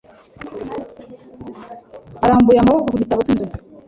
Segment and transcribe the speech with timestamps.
[2.23, 3.45] arambuye amaboko ku gitabo cy'inzu